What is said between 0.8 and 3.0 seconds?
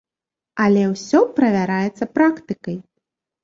ўсё правяраецца практыкай.